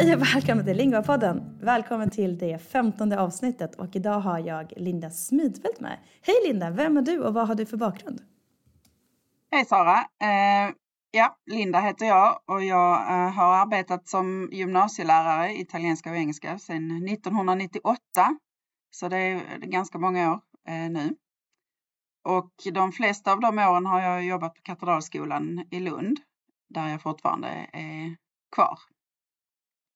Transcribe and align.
Hej 0.00 0.14
och 0.14 0.22
välkommen 0.22 0.64
till 0.64 0.76
Lingvapodden. 0.76 1.58
Välkommen 1.62 2.10
till 2.10 2.38
det 2.38 2.58
femtonde 2.58 3.20
avsnittet 3.20 3.74
och 3.74 3.96
idag 3.96 4.20
har 4.20 4.38
jag 4.38 4.72
Linda 4.76 5.10
Smidfeldt 5.10 5.80
med. 5.80 5.98
Hej 6.22 6.34
Linda, 6.46 6.70
vem 6.70 6.96
är 6.96 7.02
du 7.02 7.20
och 7.20 7.34
vad 7.34 7.48
har 7.48 7.54
du 7.54 7.66
för 7.66 7.76
bakgrund? 7.76 8.20
Hej 9.50 9.64
Sara! 9.64 9.98
Eh, 9.98 10.74
ja, 11.10 11.36
Linda 11.46 11.80
heter 11.80 12.06
jag 12.06 12.40
och 12.46 12.64
jag 12.64 12.92
eh, 12.92 13.32
har 13.32 13.54
arbetat 13.54 14.08
som 14.08 14.48
gymnasielärare 14.52 15.52
i 15.52 15.60
italienska 15.60 16.10
och 16.10 16.16
engelska 16.16 16.58
sedan 16.58 17.08
1998. 17.08 18.00
Så 18.90 19.08
det 19.08 19.18
är 19.18 19.58
ganska 19.58 19.98
många 19.98 20.32
år 20.32 20.40
eh, 20.68 20.90
nu. 20.90 21.14
Och 22.24 22.52
de 22.72 22.92
flesta 22.92 23.32
av 23.32 23.40
de 23.40 23.58
åren 23.58 23.86
har 23.86 24.00
jag 24.00 24.24
jobbat 24.24 24.54
på 24.54 24.60
Katedralskolan 24.62 25.64
i 25.70 25.80
Lund 25.80 26.20
där 26.68 26.88
jag 26.88 27.02
fortfarande 27.02 27.48
är 27.72 28.16
kvar 28.56 28.78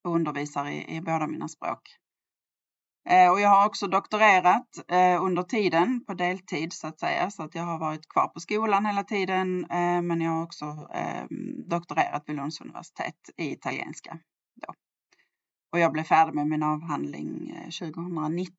och 0.05 0.15
undervisar 0.15 0.67
i, 0.67 0.97
i 0.97 1.01
båda 1.01 1.27
mina 1.27 1.49
språk. 1.49 1.99
Eh, 3.09 3.31
och 3.31 3.41
jag 3.41 3.49
har 3.49 3.67
också 3.67 3.87
doktorerat 3.87 4.69
eh, 4.89 5.23
under 5.25 5.43
tiden 5.43 6.05
på 6.05 6.15
deltid 6.15 6.73
så 6.73 6.87
att 6.87 7.01
säga, 7.01 7.31
så 7.31 7.43
att 7.43 7.55
jag 7.55 7.63
har 7.63 7.79
varit 7.79 8.09
kvar 8.09 8.29
på 8.29 8.41
skolan 8.41 8.87
hela 8.87 9.05
tiden. 9.05 9.65
Eh, 9.65 10.03
men 10.03 10.21
jag 10.21 10.31
har 10.31 10.43
också 10.43 10.89
doktorerat 11.67 12.23
vid 12.27 12.37
Lunds 12.37 12.61
universitet 12.61 13.31
i 13.37 13.53
italienska. 13.53 14.19
Då. 14.55 14.75
Och 15.73 15.79
jag 15.79 15.93
blev 15.93 16.05
färdig 16.05 16.35
med 16.35 16.47
min 16.47 16.63
avhandling 16.63 17.59
2019. 17.81 18.55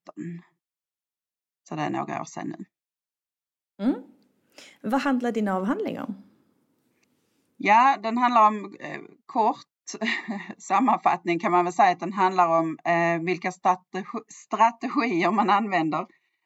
Så 1.70 1.75
det 1.75 1.81
är 1.81 1.89
några 1.89 2.22
år 2.22 2.25
sedan 2.25 2.55
nu. 2.58 2.66
Mm. 3.86 4.02
Vad 4.81 5.02
handlar 5.02 5.31
din 5.31 5.48
avhandling 5.48 6.00
om? 6.00 6.16
Ja, 7.58 7.98
den 8.03 8.17
handlar 8.17 8.48
om 8.48 8.75
eh, 8.80 9.02
kort 9.91 10.02
sammanfattning 10.57 11.39
kan 11.39 11.52
man 11.52 11.66
väl 11.66 11.73
säga 11.73 11.91
att 11.91 11.99
den 11.99 12.13
handlar 12.13 12.59
om 12.59 12.78
eh, 12.86 13.23
vilka 13.23 13.52
strategi 13.52 14.19
strategier 14.27 15.31
man 15.31 15.50
använder 15.50 16.00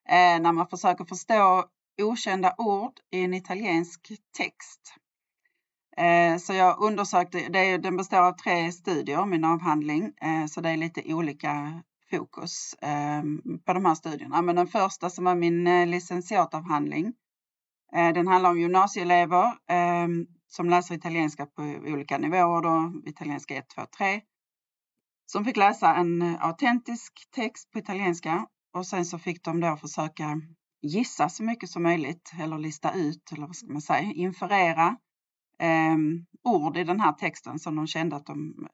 eh, 0.10 0.40
när 0.42 0.52
man 0.52 0.68
försöker 0.68 1.06
förstå 1.06 1.66
okända 2.02 2.56
ord 2.58 2.94
i 3.12 3.24
en 3.24 3.34
italiensk 3.34 4.12
text. 4.38 4.96
Eh, 5.98 6.38
så 6.38 6.54
jag 6.54 6.82
undersökte, 6.82 7.50
det 7.50 7.60
är, 7.60 7.78
den 7.78 7.98
består 7.98 8.18
av 8.18 8.32
tre 8.32 8.72
studier, 8.72 9.26
min 9.26 9.46
avhandling, 9.46 10.14
eh, 10.22 10.46
så 10.46 10.62
det 10.62 10.70
är 10.70 10.78
lite 10.78 11.14
olika 11.14 11.84
fokus 12.12 12.74
eh, 12.74 13.24
på 13.66 13.74
de 13.74 13.86
här 13.86 13.96
studierna. 13.96 14.42
Men 14.42 14.56
den 14.56 14.68
första 14.68 15.10
som 15.10 15.26
var 15.26 15.36
min 15.36 15.68
eh, 15.68 15.88
licentiatavhandling, 15.88 17.14
eh, 17.96 18.14
den 18.14 18.28
handlar 18.28 18.50
om 18.50 18.60
gymnasieelever 18.60 19.44
eh, 19.46 20.08
som 20.50 20.70
läser 20.70 20.96
italienska 20.96 21.46
på 21.46 21.62
olika 21.64 22.18
nivåer 22.18 22.62
då, 22.62 23.10
italienska 23.10 23.56
1, 23.56 23.70
2, 23.70 23.82
3. 23.98 24.22
Som 25.26 25.46
fick 25.46 25.58
läsa 25.58 25.96
en 25.96 26.22
autentisk 26.40 27.14
text 27.36 27.72
på 27.72 27.80
italienska 27.80 28.48
och 28.74 28.88
sen 28.88 29.06
så 29.06 29.20
fick 29.20 29.44
de 29.44 29.60
då 29.60 29.78
försöka 29.78 30.42
gissa 30.82 31.30
så 31.30 31.44
mycket 31.44 31.70
som 31.70 31.84
möjligt 31.84 32.32
eller 32.40 32.58
lista 32.58 32.94
ut, 32.94 33.32
eller 33.32 33.48
vad 33.48 33.56
ska 33.56 33.68
man 33.68 33.82
säga, 33.82 34.12
inferera 34.12 34.98
eh, 35.60 35.98
ord 36.44 36.78
i 36.78 36.84
den 36.84 37.00
här 37.00 37.14
texten 37.14 37.60
som 37.60 37.76
de 37.76 37.88
kände 37.88 38.16
att 38.16 38.26
de 38.26 38.68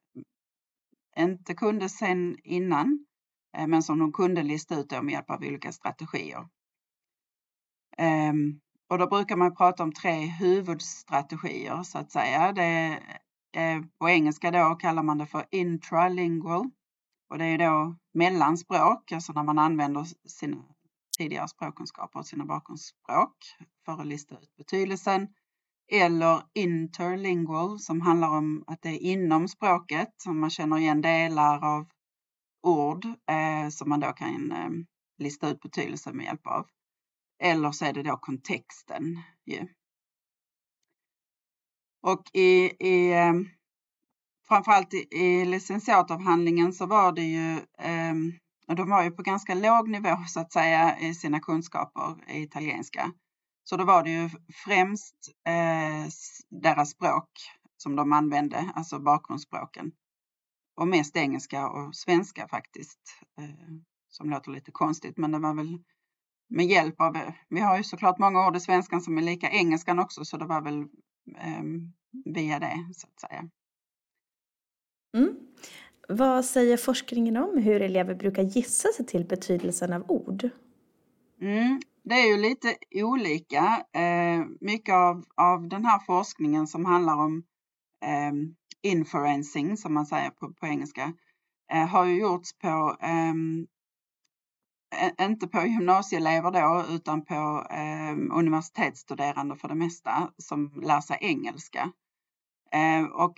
inte 1.18 1.54
kunde 1.54 1.90
sen 1.90 2.38
innan, 2.44 3.06
eh, 3.58 3.68
men 3.68 3.84
som 3.84 4.00
de 4.00 4.12
kunde 4.14 4.44
lista 4.44 4.80
ut 4.80 4.92
med 4.92 5.12
hjälp 5.12 5.30
av 5.30 5.40
olika 5.40 5.72
strategier. 5.72 6.48
Um, 7.98 8.60
och 8.88 8.98
då 8.98 9.08
brukar 9.08 9.36
man 9.36 9.56
prata 9.56 9.84
om 9.84 9.92
tre 9.92 10.26
huvudstrategier 10.26 11.84
så 11.84 11.98
att 11.98 12.12
säga. 12.12 12.52
Det 12.54 13.00
är, 13.54 13.84
på 14.00 14.10
engelska 14.10 14.52
då 14.52 14.76
kallar 14.76 15.04
man 15.04 15.18
det 15.18 15.26
för 15.26 15.46
intralingual. 15.52 16.70
Och 17.30 17.38
det 17.38 17.46
är 17.46 17.58
då 17.58 17.96
mellanspråk, 18.14 19.12
alltså 19.12 19.34
när 19.34 19.44
man 19.44 19.60
använder 19.60 20.06
sina 20.30 20.58
tidigare 21.18 21.48
språkkunskaper 21.48 22.20
och 22.20 22.28
sina 22.28 22.46
bakgrundsspråk 22.46 23.36
för 23.86 23.92
att 24.02 24.08
lista 24.08 24.36
ut 24.36 24.56
betydelsen. 24.58 25.28
Eller 25.92 26.42
interlingual 26.54 27.80
som 27.80 28.02
handlar 28.02 28.30
om 28.30 28.64
att 28.68 28.82
det 28.82 28.90
är 28.90 29.00
inom 29.00 29.48
språket, 29.48 30.14
som 30.18 30.40
man 30.40 30.50
känner 30.50 30.78
igen 30.78 31.02
delar 31.02 31.66
av 31.66 31.86
ord 32.64 33.06
eh, 33.06 33.70
som 33.70 33.90
man 33.90 34.00
då 34.00 34.08
kan 34.08 34.52
eh, 34.52 34.70
lista 35.18 35.50
ut 35.50 35.62
betydelsen 35.62 36.18
med 36.18 36.26
hjälp 36.26 36.48
av. 36.48 36.68
Eller 37.40 37.72
så 37.72 37.86
är 37.86 37.94
det 37.94 38.04
då 38.04 38.18
kontexten. 38.18 39.22
Ju. 39.46 39.68
Och 42.02 42.24
i, 42.34 42.72
i 42.80 43.14
ehm, 43.14 43.50
framförallt 44.48 44.94
i, 44.94 45.08
i 45.12 45.46
licentiatavhandlingen 45.46 46.74
så 46.74 46.86
var 46.86 47.12
det 47.12 47.24
ju, 47.24 47.52
eh, 47.78 48.14
och 48.68 48.76
de 48.76 48.90
var 48.90 49.04
ju 49.04 49.12
på 49.12 49.22
ganska 49.22 49.54
låg 49.54 49.90
nivå 49.90 50.18
så 50.28 50.40
att 50.40 50.54
säga 50.54 51.00
i 51.00 51.14
sina 51.14 51.40
kunskaper 51.40 52.32
i 52.32 52.42
italienska. 52.42 53.12
Så 53.64 53.78
då 53.78 53.84
var 53.84 54.04
det 54.04 54.10
ju 54.10 54.30
främst 54.66 55.16
eh, 55.48 56.12
deras 56.50 56.90
språk 56.90 57.30
som 57.78 57.96
de 57.96 58.14
använde, 58.14 58.72
alltså 58.76 59.00
bakgrundsspråken. 59.00 59.92
Och 60.76 60.88
mest 60.88 61.16
engelska 61.16 61.70
och 61.70 61.96
svenska 61.96 62.48
faktiskt. 62.48 63.00
Eh, 63.38 63.76
som 64.08 64.30
låter 64.30 64.52
lite 64.52 64.72
konstigt 64.72 65.18
men 65.18 65.32
det 65.32 65.40
var 65.40 65.54
väl 65.54 65.80
med 66.48 66.66
hjälp 66.66 67.02
av, 67.02 67.18
vi 67.50 67.60
har 67.60 67.78
ju 67.78 67.84
såklart 67.84 68.20
många 68.20 68.48
ord 68.48 68.56
i 68.56 68.60
svenskan 68.60 69.02
som 69.02 69.18
är 69.18 69.22
lika 69.22 69.50
engelskan 69.50 70.00
också 70.00 70.26
så 70.26 70.38
det 70.38 70.46
var 70.46 70.62
väl 70.62 70.80
eh, 71.38 71.64
via 72.26 72.60
det 72.60 72.90
så 72.96 73.08
att 73.08 73.20
säga. 73.20 73.50
Mm. 75.18 75.36
Vad 76.10 76.46
säger 76.46 76.78
forskningen 76.78 77.38
om 77.38 77.58
hur 77.58 77.82
elever 77.82 78.16
brukar 78.16 78.44
gissa 78.44 78.90
sig 78.90 79.06
till 79.06 79.26
betydelsen 79.26 79.94
av 79.94 80.12
ord? 80.12 80.50
Mm, 81.42 81.82
det 82.04 82.16
är 82.16 82.28
ju 82.28 82.38
lite 82.38 82.76
olika. 82.94 83.86
Eh, 83.94 84.46
mycket 84.62 84.94
av, 84.94 85.26
av 85.36 85.68
den 85.68 85.86
här 85.86 86.00
forskningen 86.00 86.68
som 86.68 86.86
handlar 86.86 87.16
om 87.16 87.44
eh, 88.06 88.34
inferencing 88.92 89.78
som 89.78 89.94
man 89.94 90.06
säger 90.06 90.30
på, 90.30 90.54
på 90.54 90.66
engelska 90.66 91.14
eh, 91.72 91.88
har 91.88 92.06
ju 92.06 92.20
gjorts 92.20 92.54
på 92.58 92.98
ehm, 93.02 93.68
inte 95.22 95.48
på 95.48 95.62
gymnasieelever 95.62 96.52
då, 96.52 96.86
utan 96.96 97.26
på 97.26 97.66
eh, 97.70 98.38
universitetsstuderande 98.38 99.56
för 99.56 99.68
det 99.68 99.76
mesta 99.76 100.32
som 100.38 100.82
lär 100.84 101.02
sig 101.02 101.18
engelska. 101.22 101.92
Eh, 102.72 103.04
och 103.04 103.34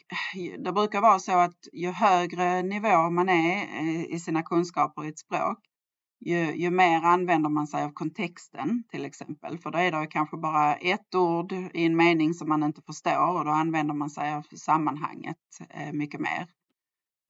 det 0.60 0.72
brukar 0.72 1.02
vara 1.02 1.20
så 1.20 1.38
att 1.38 1.68
ju 1.74 1.92
högre 1.92 2.62
nivå 2.62 3.10
man 3.10 3.30
är 3.30 3.80
eh, 3.80 4.04
i 4.04 4.20
sina 4.20 4.44
kunskaper 4.44 5.06
i 5.06 5.10
ett 5.10 5.20
språk, 5.20 5.60
ju, 6.20 6.56
ju, 6.56 6.72
mer 6.72 7.02
använder 7.02 7.50
man 7.50 7.68
sig 7.68 7.84
av 7.84 7.90
kontexten 7.90 8.84
till 8.92 9.06
exempel. 9.06 9.58
För 9.58 9.72
då 9.72 9.78
är 9.78 9.92
det 9.92 10.08
kanske 10.08 10.38
bara 10.38 10.76
ett 10.76 11.16
ord 11.16 11.52
i 11.52 11.86
en 11.86 11.96
mening 11.96 12.34
som 12.34 12.50
man 12.50 12.64
inte 12.64 12.82
förstår 12.82 13.38
och 13.38 13.46
då 13.46 13.52
använder 13.52 13.94
man 13.94 14.10
sig 14.10 14.34
av 14.34 14.44
sammanhanget 14.56 15.38
eh, 15.70 15.94
mycket 15.94 16.20
mer. 16.20 16.48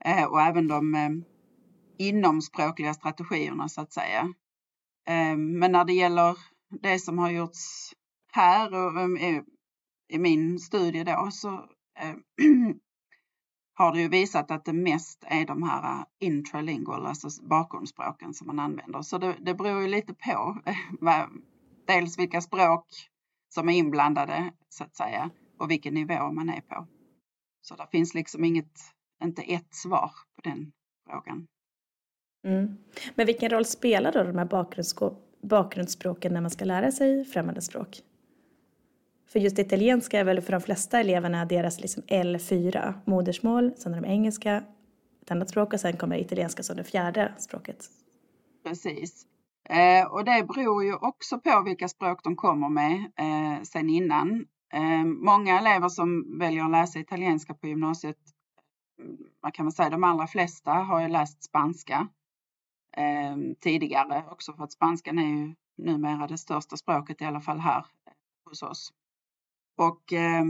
Eh, 0.06 0.24
och 0.24 0.42
även 0.42 0.68
de 0.68 0.96
eh, 0.96 1.10
inomspråkliga 2.00 2.94
strategierna 2.94 3.70
så 3.70 3.82
att 3.82 3.94
säga. 3.94 4.34
Ehm, 5.08 5.60
men 5.60 5.72
när 5.72 5.86
det 5.86 5.94
gäller 5.94 6.38
det 6.82 7.00
som 7.00 7.18
har 7.18 7.30
gjorts 7.30 7.94
här 8.32 8.74
och 8.74 9.02
ehm, 9.02 9.46
i 10.10 10.18
min 10.18 10.60
studie 10.60 11.04
då 11.04 11.30
så 11.32 11.66
ehm, 12.00 12.24
har 13.78 13.94
det 13.94 14.02
ju 14.02 14.08
visat 14.08 14.52
att 14.52 14.66
det 14.66 14.74
mest 14.74 15.24
är 15.28 15.46
de 15.46 15.64
här 15.64 16.00
äh, 16.00 16.06
intralingual, 16.20 17.06
alltså 17.06 17.28
bakgrundsspråken 17.44 18.34
som 18.34 18.48
man 18.48 18.60
använder. 18.60 19.02
Så 19.02 19.18
det, 19.18 19.36
det 19.40 19.54
beror 19.54 19.82
ju 19.82 19.88
lite 19.88 20.14
på 20.14 20.62
dels 21.88 22.20
vilka 22.20 22.42
språk 22.42 22.86
som 23.50 23.70
är 23.70 23.74
inblandade 23.74 24.52
så 24.70 24.84
att 24.84 24.96
säga 24.96 25.30
och 25.60 25.72
vilken 25.72 25.94
nivå 25.94 26.32
man 26.32 26.50
är 26.50 26.62
på. 26.62 26.88
Så 27.62 27.76
det 27.76 27.88
finns 27.92 28.14
liksom 28.14 28.44
inget, 28.44 28.80
inte 29.24 29.42
ett 29.42 29.76
svar 29.76 30.12
på 30.36 30.42
den 30.50 30.72
frågan. 31.10 31.48
Mm. 32.44 32.78
Men 33.16 33.26
vilken 33.26 33.50
roll 33.50 33.66
spelar 33.66 34.12
då 34.12 34.24
de 34.24 34.38
här 34.38 34.46
bakgrundsspråken 35.42 36.34
när 36.34 36.42
man 36.42 36.52
ska 36.52 36.66
lära 36.66 36.92
sig 36.92 37.26
främmande 37.26 37.62
språk? 37.62 38.02
För 39.28 39.40
just 39.40 39.60
italienska 39.60 40.20
är 40.20 40.24
väl 40.24 40.42
för 40.42 40.52
de 40.52 40.62
flesta 40.62 41.00
eleverna 41.00 41.46
deras 41.46 41.82
liksom 41.82 42.04
L4, 42.04 42.94
modersmål, 43.06 43.72
sen 43.78 43.94
har 43.94 44.02
de 44.02 44.08
engelska, 44.08 44.64
ett 45.22 45.32
annat 45.32 45.50
språk 45.50 45.74
och 45.74 45.80
sen 45.80 45.98
kommer 45.98 46.18
italienska 46.18 46.64
som 46.64 46.78
det 46.78 46.84
fjärde 46.84 47.34
språket. 47.38 47.86
Precis. 48.64 49.26
Eh, 49.70 50.08
och 50.08 50.26
det 50.26 50.48
beror 50.48 50.84
ju 50.84 50.96
också 50.96 51.40
på 51.40 51.64
vilka 51.66 51.88
språk 51.88 52.24
de 52.24 52.36
kommer 52.36 52.70
med 52.70 52.96
eh, 52.96 53.64
sen 53.64 53.90
innan. 53.90 54.46
Eh, 54.74 55.06
många 55.06 55.60
elever 55.60 55.90
som 55.90 56.40
väljer 56.40 56.64
att 56.64 56.72
läsa 56.72 57.00
italienska 57.00 57.54
på 57.54 57.68
gymnasiet, 57.68 58.18
mm, 59.00 59.18
man 59.44 59.52
kan 59.52 59.66
väl 59.66 59.74
säga 59.74 59.90
de 59.90 60.04
allra 60.04 60.28
flesta 60.28 60.72
har 60.72 61.02
ju 61.02 61.08
läst 61.08 61.44
spanska 61.44 62.08
eh, 62.98 63.38
tidigare 63.60 64.26
också 64.32 64.54
för 64.54 64.64
att 64.64 64.72
spanskan 64.72 65.20
är 65.20 65.28
ju 65.28 65.56
numera 65.78 66.28
det 66.28 66.38
största 66.38 66.78
språket 66.78 67.22
i 67.22 67.26
alla 67.26 67.42
fall 67.42 67.60
här 67.60 67.80
eh, 67.80 68.14
hos 68.46 68.64
oss. 68.64 68.94
Och 69.78 70.14
eh, 70.14 70.46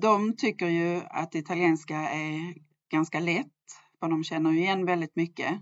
de 0.00 0.36
tycker 0.36 0.68
ju 0.68 1.02
att 1.10 1.34
italienska 1.34 1.96
är 1.96 2.54
ganska 2.90 3.20
lätt 3.20 3.46
för 4.00 4.08
de 4.08 4.24
känner 4.24 4.50
ju 4.50 4.58
igen 4.58 4.86
väldigt 4.86 5.16
mycket. 5.16 5.60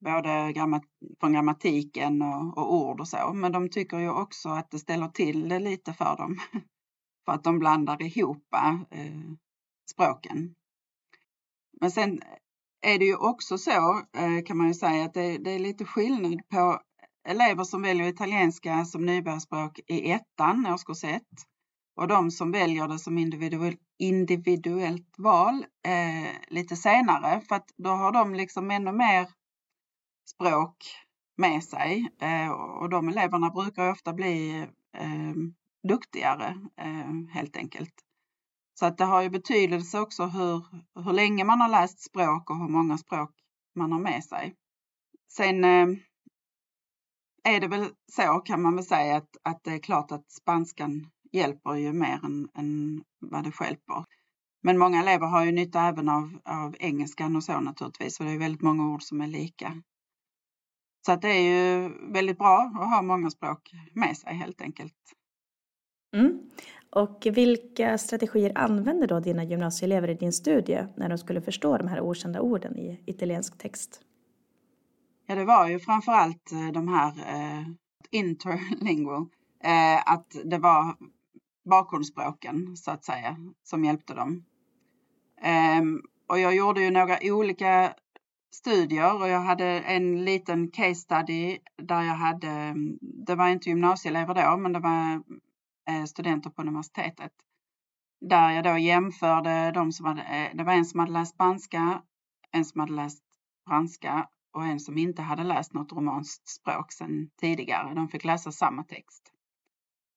Både 0.00 0.52
grammat 0.52 0.82
från 1.20 1.32
grammatiken 1.32 2.22
och, 2.22 2.58
och, 2.58 2.74
ord 2.74 3.00
och 3.00 3.08
så. 3.08 3.32
Men 3.32 3.52
de 3.52 3.68
tycker 3.68 3.98
ju 3.98 4.10
också 4.10 4.48
att 4.48 4.70
det 4.70 4.78
ställer 4.78 5.08
till 5.08 5.48
det 5.48 5.58
lite 5.58 5.92
för 5.92 6.16
dem. 6.16 6.38
för 7.24 7.32
att 7.32 7.44
de 7.44 7.58
blandar 7.58 8.02
ihop 8.02 8.54
eh, 8.90 9.32
språken. 9.90 10.54
Men 11.80 11.90
sen 11.90 12.20
är 12.80 12.98
det 12.98 13.04
ju 13.04 13.16
också 13.16 13.58
så 13.58 14.02
eh, 14.16 14.44
kan 14.46 14.56
man 14.56 14.68
ju 14.68 14.74
säga 14.74 15.04
att 15.04 15.14
det, 15.14 15.38
det, 15.38 15.50
är 15.50 15.58
lite 15.58 15.84
skillnad 15.84 16.48
på 16.48 16.80
elever 17.28 17.64
som 17.64 17.82
väljer 17.82 18.08
italienska 18.08 18.84
som 18.84 19.06
nybörjarspråk 19.06 19.80
i 19.86 20.10
ettan, 20.10 20.66
årskurs 20.66 21.04
ett, 21.04 21.46
och 21.96 22.08
de 22.08 22.30
som 22.30 22.52
väljer 22.52 22.88
det 22.88 22.98
som 22.98 23.18
individuell, 23.18 23.76
individuellt 23.98 25.14
val 25.18 25.64
eh, 25.86 26.32
lite 26.48 26.76
senare 26.76 27.40
för 27.40 27.54
att 27.54 27.72
då 27.76 27.90
har 27.90 28.12
de 28.12 28.34
liksom 28.34 28.70
ännu 28.70 28.92
mer 28.92 29.28
språk 30.28 30.76
med 31.36 31.64
sig 31.64 32.10
eh, 32.20 32.50
och 32.50 32.88
de 32.90 33.08
eleverna 33.08 33.50
brukar 33.50 33.90
ofta 33.90 34.12
bli 34.12 34.66
eh, 34.96 35.34
duktigare 35.88 36.54
eh, 36.76 37.34
helt 37.34 37.56
enkelt. 37.56 38.05
Så 38.78 38.86
att 38.86 38.98
det 38.98 39.04
har 39.04 39.22
ju 39.22 39.30
betydelse 39.30 40.00
också 40.00 40.26
hur, 40.26 40.64
hur 41.04 41.12
länge 41.12 41.44
man 41.44 41.60
har 41.60 41.68
läst 41.68 42.00
språk 42.00 42.50
och 42.50 42.58
hur 42.58 42.68
många 42.68 42.98
språk 42.98 43.30
man 43.74 43.92
har 43.92 44.00
med 44.00 44.24
sig. 44.24 44.54
Sen 45.32 45.64
eh, 45.64 45.88
är 47.44 47.60
det 47.60 47.68
väl 47.68 47.88
så 48.12 48.22
kan 48.44 48.62
man 48.62 48.76
väl 48.76 48.84
säga 48.84 49.16
att, 49.16 49.36
att 49.42 49.64
det 49.64 49.72
är 49.72 49.78
klart 49.78 50.12
att 50.12 50.30
spanskan 50.30 51.10
hjälper 51.32 51.74
ju 51.74 51.92
mer 51.92 52.24
än, 52.24 52.48
än 52.54 53.02
vad 53.20 53.44
det 53.44 53.52
stjälper. 53.52 54.04
Men 54.62 54.78
många 54.78 55.00
elever 55.00 55.26
har 55.26 55.44
ju 55.44 55.52
nytta 55.52 55.80
även 55.80 56.08
av, 56.08 56.38
av 56.44 56.76
engelskan 56.78 57.36
och 57.36 57.44
så 57.44 57.60
naturligtvis, 57.60 58.20
och 58.20 58.26
det 58.26 58.32
är 58.32 58.38
väldigt 58.38 58.62
många 58.62 58.94
ord 58.94 59.02
som 59.02 59.20
är 59.20 59.26
lika. 59.26 59.82
Så 61.06 61.12
att 61.12 61.22
det 61.22 61.28
är 61.28 61.42
ju 61.42 61.88
väldigt 62.12 62.38
bra 62.38 62.58
att 62.58 62.90
ha 62.90 63.02
många 63.02 63.30
språk 63.30 63.70
med 63.92 64.16
sig 64.16 64.34
helt 64.34 64.60
enkelt. 64.60 64.94
Mm. 66.16 66.38
Och 66.90 67.26
vilka 67.32 67.98
strategier 67.98 68.52
använder 68.54 69.06
då 69.06 69.20
dina 69.20 69.44
gymnasieelever 69.44 70.10
i 70.10 70.14
din 70.14 70.32
studie 70.32 70.86
när 70.96 71.08
de 71.08 71.18
skulle 71.18 71.40
förstå 71.40 71.78
de 71.78 71.88
här 71.88 72.00
okända 72.00 72.40
orden 72.40 72.78
i 72.78 73.00
italiensk 73.06 73.58
text? 73.58 74.00
Ja, 75.26 75.34
det 75.34 75.44
var 75.44 75.68
ju 75.68 75.78
framförallt 75.78 76.52
allt 76.52 76.74
de 76.74 76.88
här 76.88 77.08
eh, 77.08 77.66
interlingual, 78.10 79.26
eh, 79.64 80.12
att 80.12 80.36
det 80.44 80.58
var 80.58 80.96
bakgrundsspråken 81.70 82.76
så 82.76 82.90
att 82.90 83.04
säga 83.04 83.36
som 83.64 83.84
hjälpte 83.84 84.14
dem. 84.14 84.44
Eh, 85.42 85.82
och 86.28 86.38
jag 86.38 86.56
gjorde 86.56 86.82
ju 86.82 86.90
några 86.90 87.18
olika 87.22 87.94
studier 88.54 89.22
och 89.22 89.28
jag 89.28 89.40
hade 89.40 89.66
en 89.66 90.24
liten 90.24 90.70
case 90.70 90.94
study 90.94 91.58
där 91.82 92.02
jag 92.02 92.14
hade, 92.14 92.48
mm, 92.48 92.98
det 93.00 93.34
var 93.34 93.48
inte 93.48 93.68
gymnasieelever 93.68 94.34
då, 94.34 94.56
men 94.56 94.72
det 94.72 94.80
var 94.80 95.22
Eh, 95.88 96.04
studenter 96.04 96.50
på 96.50 96.62
universitetet. 96.62 97.32
Där 98.20 98.50
jag 98.50 98.64
då 98.64 98.78
jämförde 98.78 99.70
de 99.70 99.92
som 99.92 100.06
hade, 100.06 100.22
eh, 100.22 100.56
det 100.56 100.64
var 100.64 100.72
en 100.72 100.84
som 100.84 101.00
hade 101.00 101.12
läst 101.12 101.34
spanska, 101.34 102.02
en 102.50 102.64
som 102.64 102.80
hade 102.80 102.92
läst 102.92 103.22
franska 103.68 104.28
och 104.52 104.64
en 104.64 104.80
som 104.80 104.98
inte 104.98 105.22
hade 105.22 105.44
läst 105.44 105.72
något 105.72 105.92
romanskt 105.92 106.48
språk 106.48 106.92
sedan 106.92 107.30
tidigare. 107.40 107.94
De 107.94 108.08
fick 108.08 108.24
läsa 108.24 108.52
samma 108.52 108.84
text. 108.84 109.32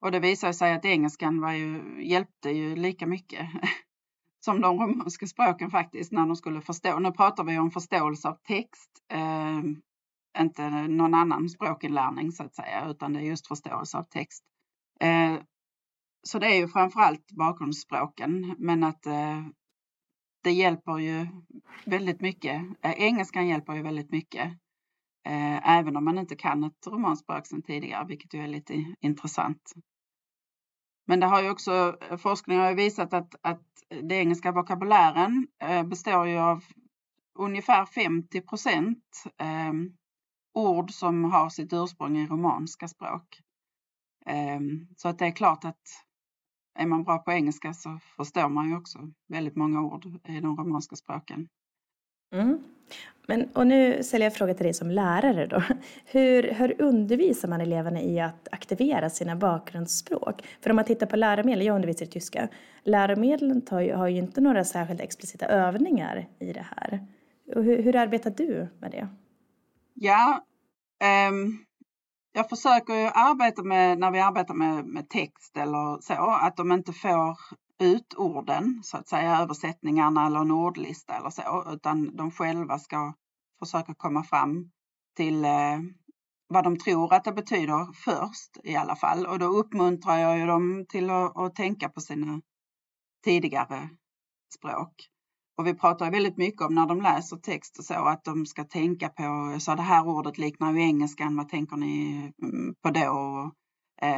Och 0.01 0.11
det 0.11 0.19
visade 0.19 0.53
sig 0.53 0.73
att 0.73 0.85
engelskan 0.85 1.41
var 1.41 1.51
ju, 1.51 2.03
hjälpte 2.07 2.49
ju 2.49 2.75
lika 2.75 3.07
mycket 3.07 3.49
som 4.39 4.61
de 4.61 4.79
romanska 4.79 5.27
språken 5.27 5.71
faktiskt 5.71 6.11
när 6.11 6.25
de 6.25 6.35
skulle 6.35 6.61
förstå. 6.61 6.99
Nu 6.99 7.11
pratar 7.11 7.43
vi 7.43 7.59
om 7.59 7.71
förståelse 7.71 8.27
av 8.27 8.37
text, 8.43 9.03
eh, 9.11 9.61
inte 10.39 10.69
någon 10.69 11.13
annan 11.13 11.49
språkinlärning 11.49 12.31
så 12.31 12.43
att 12.43 12.55
säga, 12.55 12.87
utan 12.89 13.13
det 13.13 13.19
är 13.19 13.23
just 13.23 13.47
förståelse 13.47 13.97
av 13.97 14.03
text. 14.03 14.43
Eh, 14.99 15.39
så 16.23 16.39
det 16.39 16.47
är 16.47 16.55
ju 16.55 16.67
framförallt 16.67 17.31
bakgrundsspråken, 17.31 18.55
men 18.57 18.83
att 18.83 19.05
eh, 19.05 19.45
det 20.43 20.51
hjälper 20.51 20.97
ju 20.97 21.27
väldigt 21.85 22.21
mycket. 22.21 22.61
Eh, 22.81 22.91
engelskan 22.91 23.47
hjälper 23.47 23.73
ju 23.73 23.81
väldigt 23.81 24.11
mycket, 24.11 24.45
eh, 25.25 25.69
även 25.69 25.95
om 25.95 26.05
man 26.05 26.17
inte 26.17 26.35
kan 26.35 26.63
ett 26.63 26.87
romanspråk 26.87 27.47
sedan 27.47 27.61
tidigare, 27.61 28.05
vilket 28.05 28.33
ju 28.33 28.41
är 28.41 28.47
lite 28.47 28.95
intressant. 28.99 29.73
Men 31.07 31.19
det 31.19 31.25
har 31.25 31.41
ju 31.41 31.49
också, 31.49 31.97
eh, 32.09 32.17
forskning 32.17 32.57
har 32.57 32.69
ju 32.69 32.75
visat 32.75 33.13
att, 33.13 33.35
att 33.41 33.63
den 33.89 34.11
engelska 34.11 34.51
vokabulären 34.51 35.47
eh, 35.63 35.83
består 35.83 36.27
ju 36.27 36.37
av 36.37 36.63
ungefär 37.39 37.85
50 37.85 38.41
procent 38.41 39.23
eh, 39.37 39.73
ord 40.53 40.91
som 40.91 41.23
har 41.23 41.49
sitt 41.49 41.73
ursprung 41.73 42.17
i 42.17 42.27
romanska 42.27 42.87
språk. 42.87 43.41
Ehm, 44.25 44.87
så 44.97 45.07
att 45.07 45.19
det 45.19 45.25
är 45.25 45.31
klart 45.31 45.65
att 45.65 45.81
är 46.79 46.85
man 46.85 47.03
bra 47.03 47.17
på 47.17 47.31
engelska 47.31 47.73
så 47.73 47.99
förstår 48.17 48.49
man 48.49 48.69
ju 48.69 48.77
också 48.77 48.99
väldigt 49.27 49.55
många 49.55 49.81
ord 49.81 50.05
i 50.05 50.39
de 50.39 50.57
romanska 50.57 50.95
språken. 50.95 51.47
Mm. 52.33 52.63
Men, 53.27 53.49
och 53.53 53.67
nu 53.67 54.03
ställer 54.03 54.25
jag 54.25 54.31
en 54.31 54.37
fråga 54.37 54.53
till 54.53 54.63
dig 54.63 54.73
som 54.73 54.91
lärare 54.91 55.45
då. 55.45 55.63
Hur, 56.05 56.43
hur 56.53 56.81
undervisar 56.81 57.47
man 57.47 57.61
eleverna 57.61 58.01
i 58.01 58.19
att 58.19 58.47
aktivera 58.51 59.09
sina 59.09 59.35
bakgrundsspråk? 59.35 60.43
För 60.61 60.69
om 60.69 60.75
man 60.75 60.85
tittar 60.85 61.07
på 61.07 61.15
läromedel, 61.15 61.65
jag 61.65 61.75
undervisar 61.75 62.05
i 62.05 62.09
tyska, 62.09 62.47
läromedlen 62.83 63.61
ju, 63.71 63.93
har 63.93 64.07
ju 64.07 64.17
inte 64.17 64.41
några 64.41 64.63
särskilt 64.63 65.01
explicita 65.01 65.45
övningar 65.45 66.27
i 66.39 66.53
det 66.53 66.65
här. 66.75 67.07
Hur, 67.45 67.83
hur 67.83 67.95
arbetar 67.95 68.29
du 68.31 68.67
med 68.79 68.91
det? 68.91 69.07
Ja, 69.93 70.43
um, 71.29 71.65
jag 72.31 72.49
försöker 72.49 72.93
ju 72.93 73.07
arbeta 73.07 73.63
med, 73.63 73.99
när 73.99 74.11
vi 74.11 74.19
arbetar 74.19 74.53
med, 74.53 74.85
med 74.85 75.09
text 75.09 75.57
eller 75.57 76.01
så, 76.01 76.31
att 76.31 76.57
de 76.57 76.71
inte 76.71 76.93
får 76.93 77.37
ut 77.79 78.13
orden, 78.17 78.79
så 78.83 78.97
att 78.97 79.07
säga 79.07 79.39
översättningarna 79.39 80.25
eller 80.25 80.39
en 80.39 80.51
ordlista 80.51 81.17
eller 81.17 81.29
så, 81.29 81.73
utan 81.73 82.15
de 82.15 82.31
själva 82.31 82.79
ska 82.79 83.13
försöka 83.59 83.93
komma 83.93 84.23
fram 84.23 84.71
till 85.15 85.45
eh, 85.45 85.79
vad 86.47 86.63
de 86.63 86.77
tror 86.77 87.13
att 87.13 87.23
det 87.23 87.31
betyder 87.31 87.93
först 87.93 88.57
i 88.63 88.75
alla 88.75 88.95
fall. 88.95 89.25
Och 89.25 89.39
då 89.39 89.45
uppmuntrar 89.45 90.17
jag 90.17 90.37
ju 90.37 90.45
dem 90.45 90.85
till 90.89 91.09
att, 91.09 91.37
att 91.37 91.55
tänka 91.55 91.89
på 91.89 92.01
sina 92.01 92.41
tidigare 93.23 93.89
språk. 94.55 95.09
Och 95.59 95.67
vi 95.67 95.73
pratar 95.73 96.11
väldigt 96.11 96.37
mycket 96.37 96.61
om 96.61 96.75
när 96.75 96.85
de 96.85 97.01
läser 97.01 97.37
text 97.37 97.79
och 97.79 97.85
så 97.85 97.93
att 97.93 98.23
de 98.23 98.45
ska 98.45 98.63
tänka 98.63 99.09
på, 99.09 99.55
så 99.59 99.75
det 99.75 99.81
här 99.81 100.07
ordet 100.07 100.37
liknar 100.37 100.73
ju 100.73 100.79
engelskan, 100.79 101.35
vad 101.35 101.49
tänker 101.49 101.77
ni 101.77 102.15
mm, 102.41 102.75
på 102.81 102.89
då? 102.89 103.09
Och, 103.09 103.53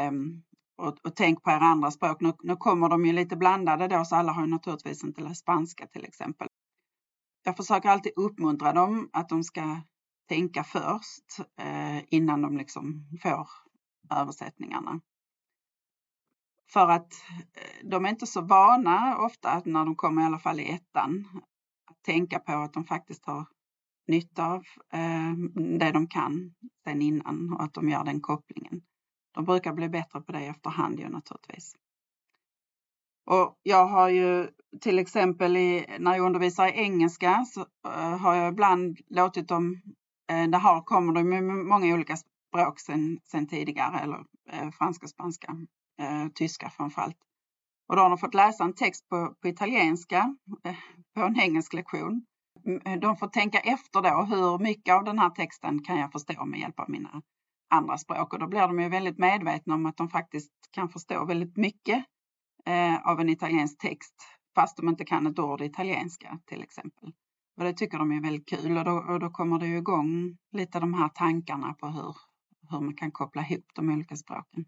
um, 0.10 0.44
och, 0.78 0.98
och 1.04 1.16
tänk 1.16 1.44
på 1.44 1.52
era 1.52 1.66
andra 1.66 1.92
språk. 1.92 2.22
Nu, 2.22 2.34
nu 2.44 2.56
kommer 2.56 2.90
de 2.90 3.06
ju 3.06 3.14
lite 3.14 3.36
blandade 3.36 3.88
då 3.88 4.06
så 4.06 4.16
alla 4.16 4.32
har 4.32 4.42
ju 4.42 4.48
naturligtvis 4.48 5.04
inte 5.04 5.22
läst 5.22 5.42
spanska 5.42 5.88
till 5.88 6.06
exempel. 6.06 6.48
Jag 7.44 7.58
försöker 7.58 7.90
alltid 7.90 8.12
uppmuntra 8.16 8.74
dem 8.74 9.10
att 9.14 9.30
de 9.30 9.44
ska 9.44 9.82
tänka 10.30 10.64
först 10.64 11.40
eh, 11.60 12.14
innan 12.14 12.42
de 12.42 12.58
liksom 12.58 13.08
får 13.22 13.48
översättningarna. 14.10 15.02
För 16.74 16.88
att 16.88 17.14
eh, 17.54 17.90
de 17.90 18.06
är 18.06 18.10
inte 18.10 18.28
så 18.28 18.42
vana 18.42 19.18
ofta 19.18 19.62
när 19.66 19.86
de 19.86 19.96
kommer 19.96 20.22
i 20.22 20.26
alla 20.26 20.40
fall 20.40 20.60
i 20.60 20.72
ettan 20.72 21.42
att 21.92 22.04
tänka 22.04 22.40
på 22.40 22.52
att 22.52 22.74
de 22.74 22.84
faktiskt 22.84 23.26
har 23.26 23.46
nytta 24.08 24.46
av 24.46 24.64
eh, 24.94 25.34
det 25.80 25.92
de 25.92 26.08
kan 26.08 26.54
sen 26.84 27.02
innan 27.02 27.54
och 27.54 27.64
att 27.64 27.74
de 27.74 27.90
gör 27.90 28.04
den 28.04 28.22
kopplingen. 28.22 28.82
De 29.32 29.46
brukar 29.46 29.74
bli 29.74 29.90
bättre 29.90 30.22
på 30.22 30.32
det 30.32 30.40
efterhand 30.40 31.00
ju 31.00 31.10
naturligtvis. 31.10 31.76
Och 33.26 33.60
jag 33.64 33.86
har 33.86 34.10
ju 34.10 34.50
till 34.82 35.00
exempel 35.00 35.58
i, 35.58 35.86
när 36.00 36.16
jag 36.16 36.26
undervisar 36.26 36.68
i 36.68 36.80
engelska 36.80 37.46
så 37.46 37.66
eh, 37.88 38.18
har 38.18 38.36
jag 38.36 38.54
ibland 38.54 39.00
låtit 39.08 39.48
dem, 39.48 39.82
eh, 40.32 40.48
det 40.48 40.58
här 40.58 40.82
kommer 40.82 41.14
de 41.14 41.24
med 41.24 41.44
många 41.44 41.94
olika 41.94 42.16
språk 42.18 42.80
sen, 42.80 43.20
sen 43.24 43.48
tidigare, 43.48 44.00
eller 44.00 44.18
uh, 44.54 44.72
franska, 44.72 45.08
spanska 45.08 45.56
eh, 46.02 46.28
tyska 46.36 46.70
framförallt. 46.70 47.18
Och 47.88 47.96
då 47.96 48.02
har 48.02 48.10
de 48.10 48.18
fått 48.18 48.34
läsa 48.34 48.64
en 48.64 48.74
text 48.74 49.10
på, 49.10 49.36
på 49.42 49.48
italienska 49.48 50.36
eh, 50.64 50.76
på 51.16 51.22
en 51.22 51.40
engelsk 51.40 51.74
lektion. 51.74 52.26
Mm, 52.66 53.00
de 53.00 53.18
får 53.18 53.28
tänka 53.28 53.60
efter 53.60 54.02
då 54.02 54.36
hur 54.36 54.60
mycket 54.60 54.96
av 54.96 55.04
den 55.04 55.20
här 55.20 55.30
texten 55.30 55.84
kan 55.84 56.00
jag 56.00 56.12
förstå 56.12 56.46
med 56.46 56.60
hjälp 56.60 56.80
av 56.80 56.90
mina 56.90 57.22
andra 57.70 57.98
språk 57.98 58.34
och 58.34 58.40
då 58.40 58.48
blir 58.48 58.68
de 58.68 58.80
ju 58.80 58.90
väldigt 58.90 59.18
medvetna 59.18 59.76
om 59.76 59.86
att 59.86 59.98
de 59.98 60.10
faktiskt 60.10 60.52
kan 60.72 60.90
förstå 60.90 61.26
väldigt 61.26 61.58
mycket 61.58 62.06
eh, 62.66 63.08
av 63.08 63.20
en 63.20 63.30
italiensk 63.30 63.78
text 63.78 64.16
fast 64.56 64.78
de 64.78 64.90
inte 64.90 65.06
kan 65.06 65.28
ett 65.28 65.40
ord 65.40 65.62
italienska 65.62 66.40
till 66.46 66.62
exempel. 66.62 67.14
Och 67.58 67.64
det 67.64 67.74
tycker 67.74 67.98
de 67.98 68.12
är 68.12 68.22
väldigt 68.22 68.50
kul 68.50 68.78
och 68.78 68.86
då, 68.86 68.92
och 68.92 69.20
då 69.20 69.30
kommer 69.30 69.60
det 69.60 69.68
ju 69.68 69.78
igång 69.78 70.38
lite 70.52 70.80
de 70.80 70.94
här 70.94 71.10
tankarna 71.10 71.74
på 71.74 71.88
hur, 71.88 72.16
hur 72.70 72.80
man 72.80 72.96
kan 72.96 73.12
koppla 73.12 73.42
ihop 73.42 73.66
de 73.76 73.90
olika 73.90 74.16
språken. 74.16 74.66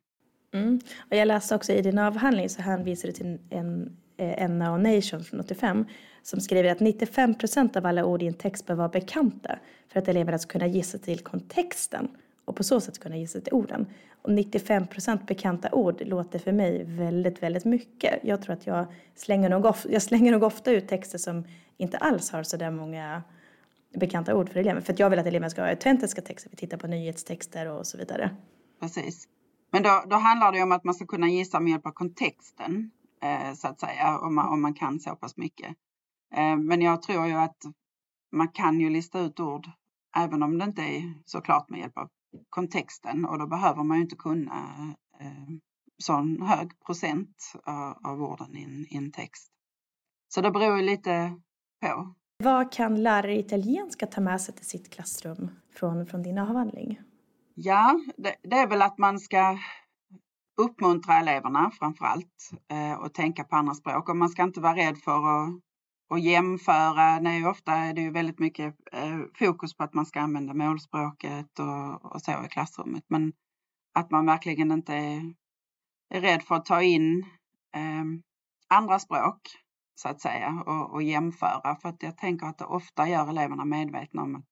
Mm. 0.53 0.79
Och 1.09 1.15
jag 1.15 1.27
läste 1.27 1.55
också 1.55 1.73
i 1.73 1.81
din 1.81 1.99
avhandling 1.99 2.49
så 2.49 2.61
hänvisar 2.61 3.07
du 3.07 3.13
till 3.13 3.39
en 3.49 3.97
eh, 4.17 4.43
Enna 4.43 4.73
och 4.73 4.79
Nation 4.79 5.23
från 5.23 5.39
85 5.39 5.85
som 6.23 6.39
skriver 6.41 6.71
att 6.71 6.79
95 6.79 7.35
procent 7.35 7.75
av 7.75 7.85
alla 7.85 8.05
ord 8.05 8.23
i 8.23 8.27
en 8.27 8.33
text 8.33 8.65
bör 8.65 8.75
vara 8.75 8.89
bekanta 8.89 9.59
för 9.87 9.99
att 9.99 10.07
eleverna 10.07 10.37
ska 10.37 10.51
kunna 10.51 10.67
gissa 10.67 10.97
till 10.97 11.19
kontexten 11.19 12.07
och 12.45 12.55
på 12.55 12.63
så 12.63 12.81
sätt 12.81 12.99
kunna 12.99 13.17
gissa 13.17 13.41
till 13.41 13.53
orden. 13.53 13.87
Och 14.21 14.31
95 14.31 14.87
procent 14.87 15.27
bekanta 15.27 15.69
ord 15.71 16.01
låter 16.05 16.39
för 16.39 16.51
mig 16.51 16.83
väldigt, 16.83 17.43
väldigt 17.43 17.65
mycket. 17.65 18.19
Jag 18.23 18.41
tror 18.41 18.53
att 18.53 18.67
jag 18.67 18.85
slänger 19.15 19.49
nog, 19.49 19.65
of, 19.65 19.85
jag 19.89 20.01
slänger 20.01 20.31
nog 20.31 20.43
ofta 20.43 20.71
ut 20.71 20.87
texter 20.87 21.17
som 21.17 21.47
inte 21.77 21.97
alls 21.97 22.31
har 22.31 22.43
så 22.43 22.57
där 22.57 22.71
många 22.71 23.23
bekanta 23.93 24.35
ord 24.35 24.49
för 24.49 24.59
elever. 24.59 24.81
För 24.81 24.93
att 24.93 24.99
jag 24.99 25.09
vill 25.09 25.19
att 25.19 25.25
eleverna 25.25 25.49
ska 25.49 25.61
ha 25.61 25.69
autentiska 25.69 26.21
texter. 26.21 26.49
Vi 26.49 26.57
tittar 26.57 26.77
på 26.77 26.87
nyhetstexter 26.87 27.67
och 27.67 27.87
så 27.87 27.97
vidare. 27.97 28.29
Precis. 28.79 29.27
Men 29.73 29.83
då, 29.83 30.03
då 30.09 30.15
handlar 30.15 30.51
det 30.51 30.63
om 30.63 30.71
att 30.71 30.83
man 30.83 30.93
ska 30.93 31.05
kunna 31.05 31.27
gissa 31.27 31.59
med 31.59 31.71
hjälp 31.71 31.85
av 31.85 31.91
kontexten, 31.91 32.91
eh, 33.21 33.53
så 33.53 33.67
att 33.67 33.79
säga, 33.79 34.19
om 34.19 34.35
man, 34.35 34.49
om 34.49 34.61
man 34.61 34.73
kan 34.73 34.99
så 34.99 35.15
pass 35.15 35.37
mycket. 35.37 35.75
Eh, 36.35 36.57
men 36.57 36.81
jag 36.81 37.01
tror 37.01 37.27
ju 37.27 37.33
att 37.33 37.57
man 38.31 38.47
kan 38.47 38.79
ju 38.79 38.89
lista 38.89 39.19
ut 39.19 39.39
ord 39.39 39.67
även 40.17 40.43
om 40.43 40.57
det 40.57 40.65
inte 40.65 40.81
är 40.81 41.13
såklart 41.25 41.69
med 41.69 41.79
hjälp 41.79 41.97
av 41.97 42.09
kontexten 42.49 43.25
och 43.25 43.39
då 43.39 43.47
behöver 43.47 43.83
man 43.83 43.97
ju 43.97 44.03
inte 44.03 44.15
kunna 44.15 44.95
eh, 45.19 45.55
sån 45.97 46.41
hög 46.41 46.79
procent 46.85 47.53
av, 47.63 47.97
av 48.03 48.23
orden 48.23 48.55
i 48.55 48.87
en, 48.97 49.11
text. 49.11 49.51
Så 50.27 50.41
det 50.41 50.51
beror 50.51 50.77
ju 50.77 50.83
lite 50.83 51.39
på. 51.81 52.13
Vad 52.43 52.71
kan 52.71 53.03
lärare 53.03 53.35
i 53.35 53.39
italienska 53.39 54.07
ta 54.07 54.21
med 54.21 54.41
sig 54.41 54.55
till 54.55 54.65
sitt 54.65 54.89
klassrum 54.93 55.49
från, 55.75 56.05
från 56.05 56.23
din 56.23 56.37
avhandling? 56.37 56.99
Ja, 57.55 57.99
det, 58.17 58.35
det, 58.43 58.55
är 58.55 58.67
väl 58.67 58.81
att 58.81 58.97
man 58.97 59.19
ska 59.19 59.57
uppmuntra 60.57 61.19
eleverna 61.19 61.71
framför 61.71 62.05
allt 62.05 62.51
eh, 62.71 62.93
och 62.93 63.13
tänka 63.13 63.43
på 63.43 63.55
andra 63.55 63.73
språk. 63.73 64.09
Och 64.09 64.17
man 64.17 64.29
ska 64.29 64.43
inte 64.43 64.61
vara 64.61 64.75
rädd 64.75 64.97
för 64.97 65.11
att, 65.11 65.49
att 66.09 66.23
jämföra. 66.23 67.19
Nej, 67.19 67.45
ofta 67.45 67.71
är 67.71 67.93
det 67.93 68.01
ju 68.01 68.11
väldigt 68.11 68.39
mycket 68.39 68.75
eh, 68.91 69.19
fokus 69.39 69.77
på 69.77 69.83
att 69.83 69.93
man 69.93 70.05
ska 70.05 70.21
använda 70.21 70.53
målspråket 70.53 71.59
och, 71.59 72.11
och 72.13 72.21
så 72.21 72.31
i 72.45 72.49
klassrummet. 72.49 73.03
Men 73.07 73.33
att 73.93 74.11
man 74.11 74.25
verkligen 74.25 74.71
inte 74.71 74.93
är, 74.93 75.33
är 76.09 76.21
rädd 76.21 76.43
för 76.43 76.55
att 76.55 76.65
ta 76.65 76.81
in 76.81 77.25
eh, 77.75 78.03
andra 78.67 78.99
språk 78.99 79.41
så 79.95 80.09
att 80.09 80.21
säga 80.21 80.63
och, 80.65 80.93
och 80.93 81.03
jämföra. 81.03 81.75
För 81.75 81.89
att 81.89 82.03
jag 82.03 82.17
tänker 82.17 82.47
att 82.47 82.57
det 82.57 82.65
ofta 82.65 83.09
gör 83.09 83.29
eleverna 83.29 83.65
medvetna 83.65 84.21
om 84.21 84.35
att 84.35 84.45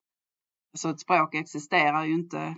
alltså 0.73 0.89
ett 0.89 0.99
språk 0.99 1.35
existerar 1.35 2.05
ju 2.05 2.13
inte 2.13 2.55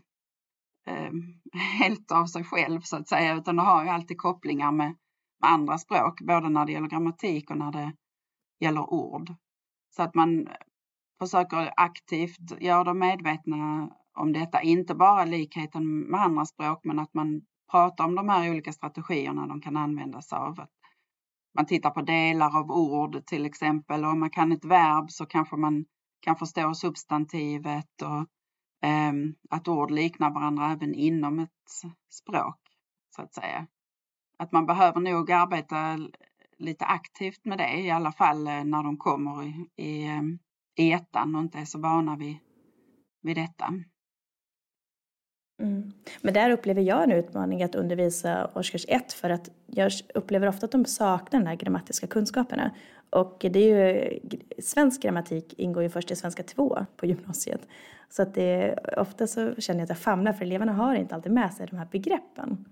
Ehm, 0.85 1.21
helt 1.79 2.11
av 2.11 2.25
sig 2.25 2.43
själv 2.43 2.81
så 2.81 2.97
att 2.97 3.07
säga, 3.07 3.35
utan 3.35 3.55
det 3.55 3.61
har 3.61 3.83
ju 3.83 3.89
alltid 3.89 4.17
kopplingar 4.17 4.71
med, 4.71 4.95
med 5.41 5.51
andra 5.51 5.77
språk, 5.77 6.21
både 6.21 6.49
när 6.49 6.65
det 6.65 6.71
gäller 6.71 6.87
grammatik 6.87 7.49
och 7.49 7.57
när 7.57 7.71
det 7.71 7.93
gäller 8.59 8.93
ord. 8.93 9.33
Så 9.95 10.03
att 10.03 10.15
man 10.15 10.47
försöker 11.19 11.73
aktivt 11.77 12.61
göra 12.61 12.83
dem 12.83 12.99
medvetna 12.99 13.89
om 14.13 14.33
detta, 14.33 14.61
inte 14.61 14.95
bara 14.95 15.25
likheten 15.25 15.99
med 15.99 16.21
andra 16.21 16.45
språk, 16.45 16.79
men 16.83 16.99
att 16.99 17.13
man 17.13 17.41
pratar 17.71 18.05
om 18.05 18.15
de 18.15 18.29
här 18.29 18.51
olika 18.51 18.73
strategierna 18.73 19.47
de 19.47 19.61
kan 19.61 19.77
användas 19.77 20.33
av. 20.33 20.59
Att 20.59 20.71
man 21.55 21.65
tittar 21.65 21.89
på 21.89 22.01
delar 22.01 22.57
av 22.57 22.71
ord 22.71 23.25
till 23.25 23.45
exempel 23.45 24.05
och 24.05 24.11
om 24.11 24.19
man 24.19 24.29
kan 24.29 24.51
ett 24.51 24.65
verb 24.65 25.11
så 25.11 25.25
kanske 25.25 25.55
man 25.55 25.85
kan 26.19 26.35
förstå 26.35 26.73
substantivet 26.73 28.01
och 28.01 28.27
Ehm, 28.83 29.35
att 29.49 29.67
ord 29.67 29.91
liknar 29.91 30.31
varandra 30.31 30.71
även 30.71 30.93
inom 30.93 31.39
ett 31.39 31.49
språk, 32.09 32.59
så 33.15 33.21
att 33.21 33.33
säga. 33.33 33.67
Att 34.37 34.51
man 34.51 34.65
behöver 34.65 34.99
nog 34.99 35.31
arbeta 35.31 35.99
lite 36.57 36.85
aktivt 36.85 37.45
med 37.45 37.57
det, 37.57 37.79
i 37.79 37.91
alla 37.91 38.11
fall 38.11 38.47
eh, 38.47 38.63
när 38.63 38.83
de 38.83 38.97
kommer 38.97 39.43
i, 39.43 39.69
i, 39.75 40.05
ehm, 40.05 40.39
i 40.75 40.91
ettan 40.91 41.35
och 41.35 41.41
inte 41.41 41.59
är 41.59 41.65
så 41.65 41.79
vana 41.79 42.15
vid, 42.15 42.37
vid 43.21 43.35
detta. 43.35 43.73
Mm. 45.61 45.91
Men 46.21 46.33
där 46.33 46.49
upplever 46.49 46.81
jag 46.81 47.03
en 47.03 47.11
utmaning 47.11 47.63
att 47.63 47.75
undervisa 47.75 48.51
årskurs 48.55 48.85
ett 48.87 49.13
för 49.13 49.29
att 49.29 49.49
jag 49.65 49.91
upplever 50.13 50.47
ofta 50.47 50.65
att 50.65 50.71
de 50.71 50.85
saknar 50.85 51.39
de 51.39 51.47
här 51.47 51.55
grammatiska 51.55 52.07
kunskaperna. 52.07 52.75
Och 53.09 53.45
det 53.51 53.59
är 53.59 54.01
ju, 54.03 54.19
svensk 54.59 55.01
grammatik 55.01 55.53
ingår 55.57 55.83
ju 55.83 55.89
först 55.89 56.11
i 56.11 56.15
svenska 56.15 56.43
2 56.43 56.85
på 56.97 57.05
gymnasiet. 57.05 57.67
Så 58.10 58.22
att 58.22 58.33
det, 58.33 58.75
ofta 58.98 59.27
så 59.27 59.55
känner 59.55 59.79
jag 59.79 59.83
att 59.83 59.89
jag 59.89 60.00
famlar 60.00 60.33
för 60.33 60.45
eleverna 60.45 60.74
har 60.74 60.95
inte 60.95 61.15
alltid 61.15 61.31
med 61.31 61.53
sig 61.53 61.67
de 61.67 61.77
här 61.77 61.88
begreppen. 61.91 62.65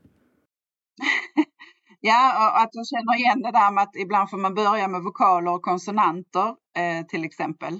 ja, 1.99 2.49
och 2.49 2.61
att 2.61 2.69
jag 2.71 2.87
känner 2.87 3.17
igen 3.19 3.41
det 3.41 3.51
där 3.51 3.71
med 3.71 3.83
att 3.83 3.95
ibland 3.95 4.29
får 4.29 4.37
man 4.37 4.53
börja 4.53 4.87
med 4.87 5.01
vokaler 5.01 5.51
och 5.51 5.61
konsonanter 5.61 6.47
eh, 6.77 7.05
till 7.05 7.23
exempel. 7.25 7.79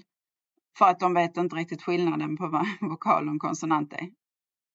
För 0.78 0.86
att 0.86 1.00
de 1.00 1.14
vet 1.14 1.38
inte 1.38 1.56
riktigt 1.56 1.84
skillnaden 1.84 2.38
på 2.38 2.48
vad 2.48 2.66
vokal 2.90 3.30
och 3.30 3.40
konsonant 3.40 3.94
är. 3.94 4.10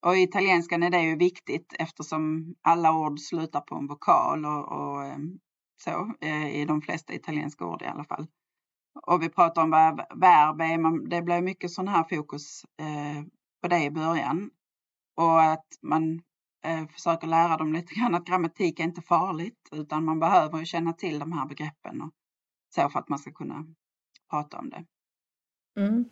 Och 0.07 0.17
i 0.17 0.23
italienskan 0.23 0.83
är 0.83 0.91
det 0.91 1.01
ju 1.03 1.17
viktigt 1.17 1.75
eftersom 1.79 2.55
alla 2.63 2.93
ord 2.93 3.21
slutar 3.21 3.61
på 3.61 3.75
en 3.75 3.87
vokal 3.87 4.45
och, 4.45 4.73
och 4.73 5.05
eh, 5.05 5.19
så 5.85 6.13
eh, 6.21 6.61
i 6.61 6.65
de 6.65 6.83
flesta 6.83 7.15
italienska 7.15 7.65
ord 7.67 7.83
i 7.83 7.87
alla 7.87 8.05
fall. 8.05 8.27
Och 9.03 9.23
vi 9.23 9.29
pratar 9.29 9.63
om 9.63 9.71
vad 9.71 9.97
verb 9.97 10.61
är, 10.61 11.09
det 11.09 11.23
blir 11.23 11.41
mycket 11.41 11.71
sån 11.71 11.89
här 11.89 12.05
fokus 12.05 12.65
eh, 12.81 13.25
på 13.63 13.69
det 13.69 13.85
i 13.85 13.91
början. 13.91 14.51
Och 15.17 15.43
att 15.43 15.67
man 15.83 16.23
eh, 16.65 16.87
försöker 16.89 17.27
lära 17.27 17.57
dem 17.57 17.73
lite 17.73 17.95
grann 17.95 18.15
att 18.15 18.27
grammatik 18.27 18.81
är 18.81 18.85
inte 18.85 19.03
farligt 19.03 19.69
utan 19.73 20.05
man 20.05 20.21
behöver 20.21 20.65
känna 20.65 20.93
till 20.93 21.19
de 21.19 21.33
här 21.33 21.47
begreppen 21.47 22.03
och 22.03 22.11
så 22.75 22.89
för 22.89 22.99
att 22.99 23.09
man 23.09 23.19
ska 23.19 23.33
kunna 23.33 23.67
prata 24.31 24.59
om 24.59 24.71
det. 24.71 24.85
Mm. 25.81 26.05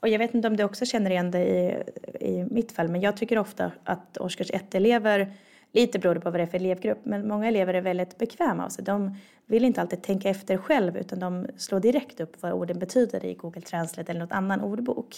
Och 0.00 0.08
jag 0.08 0.18
vet 0.18 0.34
inte 0.34 0.48
om 0.48 0.56
du 0.56 0.64
också 0.64 0.86
känner 0.86 1.10
igen 1.10 1.30
det 1.30 1.44
i, 1.44 1.82
i 2.20 2.44
mitt 2.50 2.72
fall, 2.72 2.88
men 2.88 3.00
jag 3.00 3.16
tycker 3.16 3.38
ofta 3.38 3.72
att 3.84 4.18
årskurs 4.18 4.50
1-elever, 4.50 5.34
lite 5.72 5.98
beroende 5.98 6.20
på 6.20 6.30
vad 6.30 6.40
det 6.40 6.42
är 6.42 6.46
för 6.46 6.58
elevgrupp, 6.58 7.04
men 7.04 7.28
många 7.28 7.48
elever 7.48 7.74
är 7.74 7.80
väldigt 7.80 8.18
bekväma 8.18 8.64
av 8.64 8.68
sig. 8.68 8.84
De 8.84 9.16
vill 9.46 9.64
inte 9.64 9.80
alltid 9.80 10.02
tänka 10.02 10.28
efter 10.28 10.56
själv, 10.56 10.96
utan 10.96 11.18
de 11.18 11.46
slår 11.56 11.80
direkt 11.80 12.20
upp 12.20 12.42
vad 12.42 12.52
orden 12.52 12.78
betyder 12.78 13.24
i 13.24 13.34
Google 13.34 13.62
Translate 13.62 14.10
eller 14.10 14.20
något 14.20 14.32
annan 14.32 14.60
ordbok. 14.60 15.14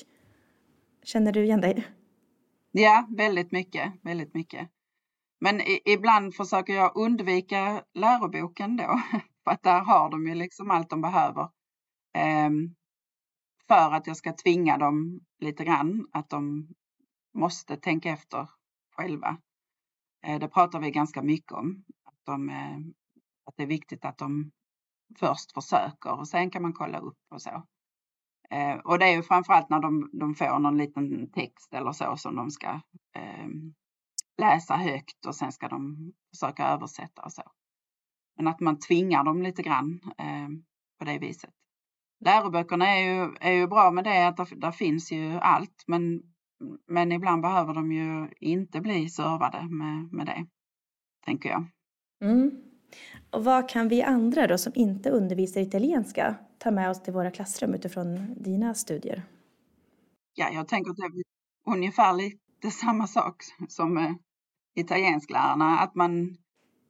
Känner 1.03 1.33
du 1.33 1.45
igen 1.45 1.61
dig? 1.61 1.87
Ja, 2.73 3.07
väldigt 3.17 3.53
mycket, 3.53 3.93
väldigt 4.03 4.35
mycket. 4.35 4.69
Men 5.41 5.61
i, 5.61 5.81
ibland 5.85 6.35
försöker 6.35 6.73
jag 6.73 6.97
undvika 6.97 7.83
läroboken 7.95 8.77
då, 8.77 9.01
för 9.45 9.51
att 9.51 9.63
där 9.63 9.81
har 9.81 10.11
de 10.11 10.27
ju 10.27 10.35
liksom 10.35 10.71
allt 10.71 10.91
de 10.91 11.01
behöver. 11.01 11.49
Um, 12.47 12.75
för 13.69 13.95
att 13.95 14.07
jag 14.07 14.17
ska 14.17 14.33
tvinga 14.33 14.79
dem 14.79 15.21
lite 15.41 15.65
grann 15.65 16.07
att 16.13 16.31
de 16.31 16.69
måste 17.35 17.77
tänka 17.77 18.11
efter 18.11 18.49
själva. 18.97 19.37
Eh, 20.25 20.39
det 20.39 20.49
pratar 20.49 20.81
vi 20.81 20.91
ganska 20.91 21.23
mycket 21.23 21.53
om. 21.53 21.85
Att, 22.05 22.25
de, 22.25 22.49
eh, 22.49 22.77
att 23.45 23.57
det 23.57 23.63
är 23.63 23.67
viktigt 23.67 24.05
att 24.05 24.19
de 24.19 24.51
först 25.19 25.53
försöker 25.53 26.19
och 26.19 26.29
sen 26.29 26.51
kan 26.51 26.63
man 26.63 26.73
kolla 26.73 26.99
upp 26.99 27.19
och 27.31 27.43
så. 27.43 27.67
Eh, 28.51 28.75
och 28.75 28.99
det 28.99 29.05
är 29.05 29.17
ju 29.17 29.23
framförallt 29.23 29.71
när 29.71 29.81
de, 29.81 30.11
de 30.13 30.35
får 30.35 30.59
någon 30.59 30.79
liten 30.79 31.31
text 31.31 31.75
eller 31.75 31.93
så 31.93 32.17
som 32.17 32.37
de 32.37 32.51
ska 32.51 32.81
eh, 33.17 33.49
läsa 34.39 34.77
högt 34.77 35.27
och 35.27 35.35
sen 35.35 35.53
ska 35.53 35.69
de 35.69 36.13
försöka 36.31 36.69
översätta 36.69 37.23
och 37.23 37.33
så. 37.33 37.43
Men 38.37 38.49
att 38.49 38.61
man 38.61 38.79
tvingar 38.79 39.25
dem 39.25 39.43
lite 39.43 39.63
grann 39.63 40.01
eh, 40.19 40.49
på 40.99 41.05
det 41.05 41.19
viset 41.19 41.55
läroböckerna 42.25 42.87
är 42.89 43.01
ju, 43.01 43.37
är 43.41 43.53
ju 43.53 43.67
bra 43.67 43.91
med 43.91 44.05
det 44.05 44.29
att 44.29 44.37
där, 44.37 44.49
där 44.57 44.73
finns 44.73 45.13
ju 45.13 45.39
allt 45.39 45.85
men, 45.87 46.23
men 46.89 47.13
ibland 47.13 47.43
behöver 47.43 47.75
de 47.75 47.93
ju 47.93 48.29
inte 48.41 48.81
bli 48.81 49.09
servade 49.09 49.69
med, 49.69 50.13
med 50.13 50.27
det, 50.27 50.47
tänker 51.25 51.49
jag. 51.49 51.67
Mm. 52.23 52.51
Och 53.31 53.45
vad 53.45 53.69
kan 53.69 53.89
vi 53.89 54.03
andra 54.03 54.47
då 54.47 54.59
som 54.59 54.73
inte 54.75 55.11
undervisar 55.11 55.61
italienska 55.61 56.35
ta 56.59 56.71
med 56.71 56.91
oss 56.91 57.03
till 57.03 57.13
våra 57.13 57.31
klassrum 57.31 57.75
utifrån 57.75 58.35
dina 58.37 58.75
studier? 58.75 59.23
Ja, 60.35 60.51
jag 60.53 60.69
tänker 60.69 60.91
att 60.91 60.97
det 60.97 61.03
är 61.03 61.75
ungefär 61.75 62.13
lite 62.13 62.71
samma 62.71 63.07
sak 63.07 63.37
som 63.69 64.19
italiensklärarna, 64.75 65.79
att 65.79 65.95
man, 65.95 66.37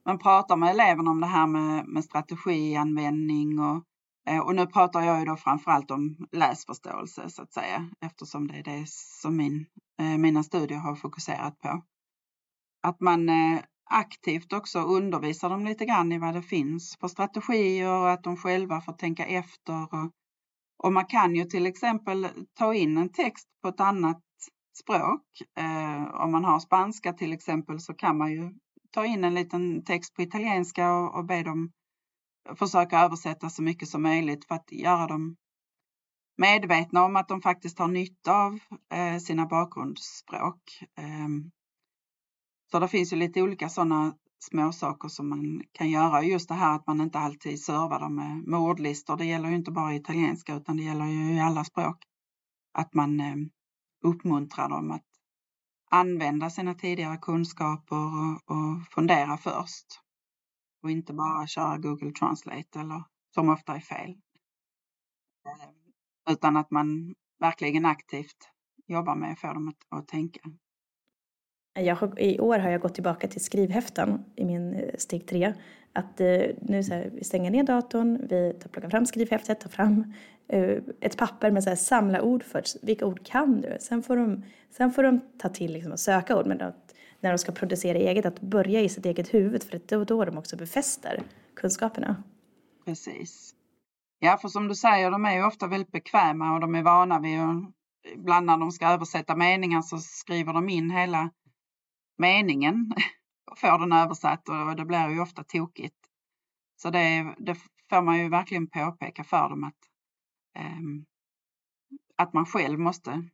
man 0.05 0.19
pratar 0.19 0.55
med 0.57 0.69
eleverna 0.69 1.11
om 1.11 1.21
det 1.21 1.27
här 1.27 1.47
med, 1.47 1.87
med 1.87 2.03
strategianvändning 2.03 3.59
och 3.59 3.83
Eh, 4.25 4.39
och 4.39 4.55
nu 4.55 4.67
pratar 4.67 5.01
jag 5.01 5.19
ju 5.19 5.25
då 5.25 5.35
framförallt 5.35 5.91
om 5.91 6.27
läsförståelse 6.31 7.29
så 7.29 7.41
att 7.41 7.53
säga, 7.53 7.89
eftersom 8.01 8.47
det 8.47 8.57
är 8.57 8.63
det 8.63 8.89
som 8.89 9.37
min, 9.37 9.65
eh, 9.99 10.17
mina 10.17 10.43
studier 10.43 10.77
har 10.77 10.95
fokuserat 10.95 11.59
på. 11.59 11.81
Att 12.83 12.99
man 12.99 13.29
eh, 13.29 13.59
aktivt 13.89 14.53
också 14.53 14.79
undervisar 14.79 15.49
dem 15.49 15.65
lite 15.65 15.85
grann 15.85 16.11
i 16.11 16.17
vad 16.19 16.33
det 16.33 16.41
finns 16.41 16.97
för 16.99 17.07
strategier 17.07 17.89
och 17.89 18.11
att 18.11 18.23
de 18.23 18.37
själva 18.37 18.81
får 18.81 18.93
tänka 18.93 19.25
efter. 19.25 19.93
Och, 19.93 20.11
och 20.83 20.93
man 20.93 21.05
kan 21.05 21.35
ju 21.35 21.45
till 21.45 21.65
exempel 21.65 22.27
ta 22.53 22.73
in 22.73 22.97
en 22.97 23.09
text 23.09 23.47
på 23.61 23.67
ett 23.67 23.79
annat 23.79 24.21
språk. 24.83 25.21
om 26.13 26.31
man 26.31 26.45
har 26.45 26.59
spanska 26.59 27.13
till 27.13 27.33
exempel 27.33 27.79
så 27.79 27.93
kan 27.93 28.17
man 28.17 28.31
ju 28.31 28.53
ta 28.91 29.05
in 29.05 29.23
en 29.23 29.33
liten 29.33 29.83
text 29.83 30.13
på 30.15 30.21
italienska 30.21 30.93
och, 30.93 31.15
och 31.15 31.25
be 31.25 31.43
dem 31.43 31.71
försöka 32.55 32.99
översätta 32.99 33.49
så 33.49 33.61
mycket 33.61 33.89
som 33.89 34.03
möjligt 34.03 34.45
för 34.45 34.55
att 34.55 34.71
göra 34.71 35.07
dem 35.07 35.35
medvetna 36.37 37.05
om 37.05 37.15
att 37.15 37.27
de 37.27 37.41
faktiskt 37.41 37.79
har 37.79 37.87
nytta 37.87 38.33
av 38.33 38.59
eh, 38.93 39.17
sina 39.17 39.45
bakgrundsspråk. 39.45 40.83
Ehm, 40.97 41.51
så 42.71 42.79
det 42.79 42.87
finns 42.87 43.13
ju 43.13 43.17
lite 43.17 43.41
olika 43.41 43.69
sådana 43.69 44.15
småsaker 44.39 45.07
som 45.07 45.29
man 45.29 45.63
kan 45.71 45.89
göra. 45.89 46.23
Just 46.23 46.47
det 46.47 46.55
här 46.55 46.75
att 46.75 46.87
man 46.87 47.01
inte 47.01 47.19
alltid 47.19 47.63
servar 47.63 47.99
dem 47.99 48.15
med, 48.15 48.43
med 48.47 48.59
ordlistor. 48.59 49.17
Det 49.17 49.25
gäller 49.25 49.49
ju 49.49 49.55
inte 49.55 49.71
bara 49.71 49.95
italienska 49.95 50.55
utan 50.55 50.77
det 50.77 50.83
gäller 50.83 51.05
ju 51.05 51.33
i 51.33 51.39
alla 51.39 51.63
språk. 51.63 51.97
Att 52.73 52.93
man 52.93 53.19
ehm, 53.19 53.49
uppmuntrar 54.03 54.69
dem 54.69 54.91
att 54.91 55.05
använda 55.91 56.49
sina 56.49 56.73
tidigare 56.73 57.17
kunskaper 57.17 57.95
och, 57.95 58.51
och 58.51 58.87
fundera 58.91 59.37
först. 59.37 60.04
Och 60.85 60.91
inte 60.91 61.13
bara 61.13 61.47
köra 61.47 61.77
Google 61.77 62.11
Translate 62.11 62.79
eller 62.79 63.03
som 63.33 63.49
ofta 63.49 63.75
är 63.75 63.79
fel. 63.79 64.09
Ehm, 65.45 65.75
utan 66.29 66.57
att 66.57 66.71
man 66.71 67.15
verkligen 67.39 67.85
aktivt 67.85 68.49
jobbar 68.87 69.15
med 69.15 69.31
att 69.31 69.39
få 69.39 69.47
dem 69.47 69.67
att, 69.67 69.99
att 69.99 70.07
tänka. 70.07 70.39
Jag 71.73 71.95
har, 71.95 72.19
I 72.19 72.39
år 72.39 72.59
har 72.59 72.69
jag 72.69 72.81
gått 72.81 72.93
tillbaka 72.93 73.27
till 73.27 73.43
skrivhäften 73.43 74.25
i 74.35 74.45
min 74.45 74.73
eh, 74.73 74.95
steg 74.97 75.27
tre. 75.27 75.53
Att 75.93 76.21
eh, 76.21 76.41
nu 76.61 76.83
så 76.83 76.93
här, 76.93 77.09
vi 77.13 77.23
stänger 77.23 77.51
ner 77.51 77.63
datorn, 77.63 78.27
vi 78.29 78.53
tar, 78.53 78.69
plockar 78.69 78.89
fram 78.89 79.05
skrivhäftet, 79.05 79.59
tar 79.59 79.69
fram 79.69 80.13
eh, 80.47 80.77
ett 81.01 81.17
papper 81.17 81.51
med 81.51 81.63
så 81.63 81.69
här, 81.69 81.77
samla 81.77 82.21
ord 82.21 82.43
först. 82.43 82.77
Vilka 82.83 83.05
ord 83.05 83.25
kan 83.25 83.61
du? 83.61 83.77
Sen 83.79 84.03
får 84.03 84.17
de, 84.17 84.43
sen 84.69 84.91
får 84.91 85.03
de 85.03 85.19
ta 85.37 85.49
till 85.49 85.73
liksom, 85.73 85.91
att 85.91 85.99
söka 85.99 86.39
ord. 86.39 86.47
Men 86.47 86.61
att, 86.61 86.94
när 87.25 87.31
de 87.31 87.37
ska 87.37 87.51
producera 87.51 87.97
eget, 87.97 88.25
att 88.25 88.41
börja 88.41 88.81
i 88.81 88.89
sitt 88.89 89.05
eget 89.05 89.33
huvud. 89.33 89.63
För 89.63 89.71
det 89.71 89.91
är 89.91 90.05
då 90.05 90.25
de 90.25 90.37
också 90.37 90.57
befäster 90.57 91.23
kunskaperna. 91.55 92.23
Precis. 92.85 93.55
Ja, 94.19 94.37
för 94.37 94.47
som 94.47 94.67
du 94.67 94.75
säger, 94.75 95.11
de 95.11 95.25
är 95.25 95.35
ju 95.35 95.43
ofta 95.43 95.67
väldigt 95.67 95.91
bekväma 95.91 96.53
och 96.53 96.59
de 96.59 96.75
är 96.75 96.83
vana 96.83 97.19
vid 97.19 97.39
att 97.39 97.73
ibland 98.13 98.45
när 98.45 98.57
de 98.57 98.71
ska 98.71 98.87
översätta 98.87 99.35
meningar 99.35 99.81
så 99.81 99.97
skriver 99.97 100.53
de 100.53 100.69
in 100.69 100.91
hela 100.91 101.31
meningen 102.17 102.93
och 103.51 103.59
får 103.59 103.79
den 103.79 103.91
översatt 103.91 104.49
och 104.49 104.75
det 104.75 104.85
blir 104.85 105.09
ju 105.09 105.19
ofta 105.21 105.43
tokigt. 105.43 105.95
Så 106.75 106.89
det, 106.89 107.35
det 107.37 107.55
får 107.89 108.01
man 108.01 108.19
ju 108.19 108.29
verkligen 108.29 108.67
påpeka 108.67 109.23
för 109.23 109.49
dem 109.49 109.63
att, 109.63 109.79
um, 110.59 111.05
att 112.15 112.33
man 112.33 112.45
själv 112.45 112.79
måste 112.79 113.29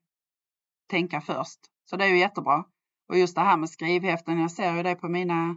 tänka 0.89 1.21
först. 1.21 1.59
Så 1.85 1.97
det 1.97 2.05
är 2.05 2.09
ju 2.09 2.19
jättebra. 2.19 2.65
Och 3.11 3.17
just 3.17 3.35
det 3.35 3.41
här 3.41 3.57
med 3.57 3.69
skrivhäften, 3.69 4.39
jag 4.39 4.51
ser 4.51 4.75
ju 4.75 4.83
det 4.83 4.95
på 4.95 5.09
mina 5.09 5.55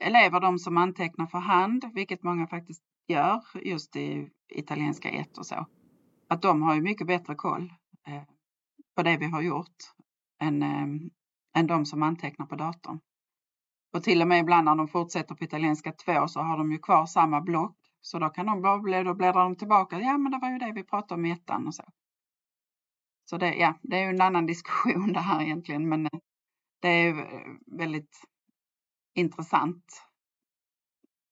elever, 0.00 0.40
de 0.40 0.58
som 0.58 0.76
antecknar 0.76 1.26
för 1.26 1.38
hand, 1.38 1.84
vilket 1.94 2.22
många 2.22 2.46
faktiskt 2.46 2.82
gör 3.08 3.42
just 3.54 3.96
i 3.96 4.28
italienska 4.48 5.10
1 5.10 5.38
och 5.38 5.46
så. 5.46 5.66
Att 6.28 6.42
de 6.42 6.62
har 6.62 6.74
ju 6.74 6.82
mycket 6.82 7.06
bättre 7.06 7.34
koll 7.34 7.72
eh, 8.06 8.22
på 8.96 9.02
det 9.02 9.16
vi 9.16 9.26
har 9.26 9.42
gjort 9.42 9.76
än, 10.40 10.62
eh, 10.62 10.86
än 11.60 11.66
de 11.66 11.86
som 11.86 12.02
antecknar 12.02 12.46
på 12.46 12.56
datorn. 12.56 13.00
Och 13.92 14.02
till 14.02 14.22
och 14.22 14.28
med 14.28 14.40
ibland 14.40 14.64
när 14.64 14.76
de 14.76 14.88
fortsätter 14.88 15.34
på 15.34 15.44
italienska 15.44 15.92
2 15.92 16.28
så 16.28 16.40
har 16.40 16.58
de 16.58 16.72
ju 16.72 16.78
kvar 16.78 17.06
samma 17.06 17.40
block. 17.40 17.76
Så 18.00 18.18
då 18.18 18.28
kan 18.28 18.46
de 18.46 18.62
bara 18.62 19.02
då 19.02 19.14
bläddrar 19.14 19.44
de 19.44 19.56
tillbaka. 19.56 20.00
Ja, 20.00 20.18
men 20.18 20.32
det 20.32 20.38
var 20.38 20.50
ju 20.50 20.58
det 20.58 20.72
vi 20.72 20.84
pratade 20.84 21.18
om 21.18 21.26
i 21.26 21.30
ettan 21.30 21.66
och 21.66 21.74
så. 21.74 21.84
Så 23.24 23.38
det, 23.38 23.54
ja, 23.54 23.74
det 23.82 23.96
är 23.96 24.02
ju 24.02 24.10
en 24.10 24.20
annan 24.20 24.46
diskussion 24.52 25.12
det 25.12 25.20
här 25.20 25.42
egentligen, 25.42 25.88
men 25.88 26.06
eh, 26.06 26.20
det 26.80 26.88
är 26.88 27.14
väldigt 27.78 28.20
intressant 29.14 29.84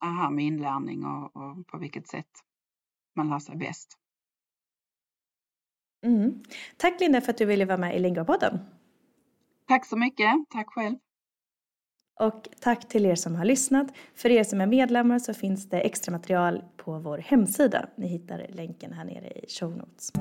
det 0.00 0.06
här 0.06 0.30
med 0.30 0.44
inlärning 0.44 1.04
och, 1.04 1.36
och 1.36 1.66
på 1.66 1.78
vilket 1.78 2.08
sätt 2.08 2.30
man 3.16 3.28
lär 3.28 3.38
sig 3.38 3.56
bäst. 3.56 3.98
Mm. 6.04 6.42
Tack 6.76 7.00
Linda 7.00 7.20
för 7.20 7.30
att 7.30 7.38
du 7.38 7.44
ville 7.44 7.64
vara 7.64 7.78
med 7.78 7.96
i 7.96 7.98
Lingua-podden. 7.98 8.58
Tack 9.68 9.86
så 9.86 9.96
mycket. 9.96 10.34
Tack 10.50 10.68
själv. 10.68 10.96
Och 12.20 12.48
tack 12.60 12.88
till 12.88 13.06
er 13.06 13.14
som 13.14 13.34
har 13.34 13.44
lyssnat. 13.44 13.86
För 14.14 14.30
er 14.30 14.44
som 14.44 14.60
är 14.60 14.66
medlemmar 14.66 15.18
så 15.18 15.34
finns 15.34 15.68
det 15.68 15.80
extra 15.80 16.12
material 16.12 16.64
på 16.76 16.98
vår 16.98 17.18
hemsida. 17.18 17.88
Ni 17.96 18.06
hittar 18.06 18.46
länken 18.48 18.92
här 18.92 19.04
nere 19.04 19.28
i 19.28 19.46
show 19.48 19.76
notes. 19.76 20.12